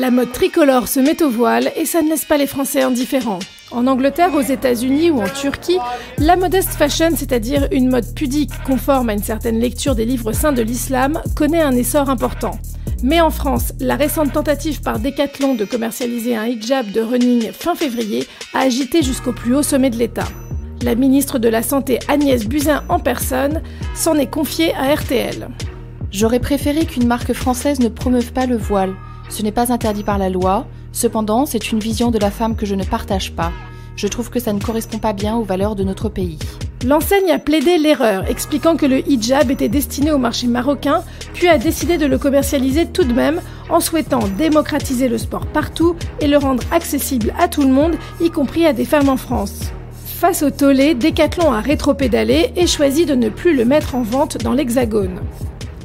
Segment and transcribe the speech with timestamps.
[0.00, 3.40] La mode tricolore se met au voile et ça ne laisse pas les Français indifférents.
[3.70, 5.76] En Angleterre, aux États-Unis ou en Turquie,
[6.16, 10.54] la modeste fashion, c'est-à-dire une mode pudique conforme à une certaine lecture des livres saints
[10.54, 12.58] de l'islam, connaît un essor important.
[13.02, 17.74] Mais en France, la récente tentative par Decathlon de commercialiser un hijab de running fin
[17.74, 20.28] février a agité jusqu'au plus haut sommet de l'État.
[20.80, 23.60] La ministre de la Santé Agnès Buzyn en personne
[23.94, 25.48] s'en est confiée à RTL.
[26.10, 28.94] J'aurais préféré qu'une marque française ne promeuve pas le voile.
[29.32, 32.66] Ce n'est pas interdit par la loi, cependant c'est une vision de la femme que
[32.66, 33.50] je ne partage pas.
[33.96, 36.38] Je trouve que ça ne correspond pas bien aux valeurs de notre pays.
[36.84, 41.56] L'enseigne a plaidé l'erreur, expliquant que le hijab était destiné au marché marocain, puis a
[41.56, 43.40] décidé de le commercialiser tout de même
[43.70, 48.30] en souhaitant démocratiser le sport partout et le rendre accessible à tout le monde, y
[48.30, 49.72] compris à des femmes en France.
[50.04, 54.36] Face au tollé, Decathlon a rétropédalé et choisi de ne plus le mettre en vente
[54.36, 55.20] dans l'Hexagone.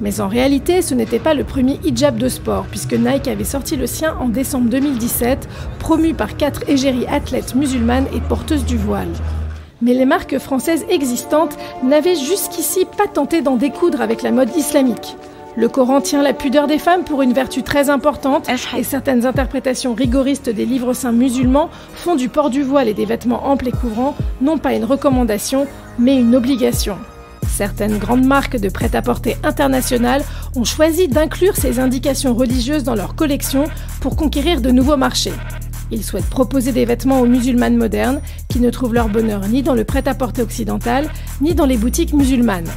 [0.00, 3.76] Mais en réalité, ce n'était pas le premier hijab de sport, puisque Nike avait sorti
[3.76, 9.12] le sien en décembre 2017, promu par quatre égéries athlètes musulmanes et porteuses du voile.
[9.82, 15.16] Mais les marques françaises existantes n'avaient jusqu'ici pas tenté d'en découdre avec la mode islamique.
[15.56, 19.94] Le Coran tient la pudeur des femmes pour une vertu très importante et certaines interprétations
[19.94, 23.72] rigoristes des livres saints musulmans font du port du voile et des vêtements amples et
[23.72, 25.66] couvrants non pas une recommandation,
[25.98, 26.96] mais une obligation.
[27.60, 30.22] Certaines grandes marques de prêt-à-porter internationales
[30.56, 33.64] ont choisi d'inclure ces indications religieuses dans leur collection
[34.00, 35.34] pour conquérir de nouveaux marchés.
[35.90, 39.74] Ils souhaitent proposer des vêtements aux musulmanes modernes qui ne trouvent leur bonheur ni dans
[39.74, 41.10] le prêt-à-porter occidental,
[41.42, 42.70] ni dans les boutiques musulmanes.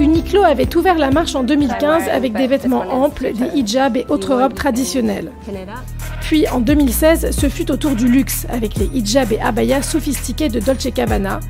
[0.00, 4.34] Uniqlo avait ouvert la marche en 2015 avec des vêtements amples, des hijabs et autres
[4.34, 5.30] robes traditionnelles.
[6.22, 10.48] Puis en 2016, ce fut au tour du luxe avec les hijabs et abayas sophistiqués
[10.48, 11.40] de Dolce Gabbana,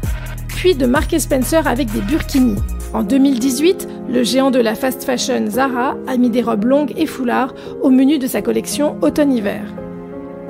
[0.72, 2.56] de Mark Spencer avec des burkinis.
[2.94, 7.04] En 2018, le géant de la fast fashion Zara a mis des robes longues et
[7.04, 9.62] foulards au menu de sa collection automne-hiver.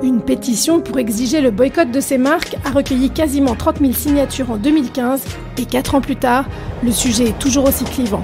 [0.01, 4.51] Une pétition pour exiger le boycott de ces marques a recueilli quasiment 30 000 signatures
[4.51, 5.21] en 2015
[5.57, 6.45] et 4 ans plus tard,
[6.81, 8.23] le sujet est toujours aussi clivant.